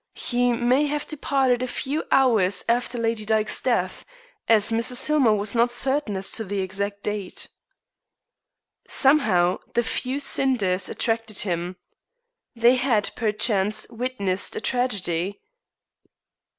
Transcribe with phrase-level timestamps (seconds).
[0.17, 4.03] "He may have departed a few hours after Lady Dyke's death,
[4.47, 5.05] as Mrs.
[5.05, 7.49] Hillmer was not certain as to the exact date."
[8.87, 11.75] Somehow the few cinders attracted him.
[12.55, 15.39] They had, perchance, witnessed a tragedy.